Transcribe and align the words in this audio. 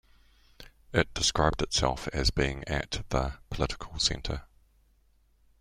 It 0.93 1.13
described 1.13 1.61
itself 1.61 2.07
as 2.07 2.31
being 2.31 2.67
at 2.67 3.05
the 3.09 3.33
political 3.51 3.99
centre. 3.99 4.45